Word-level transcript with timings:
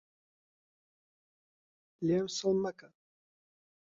لێم 2.07 2.25
سڵ 2.37 2.55
مەکە 2.63 2.89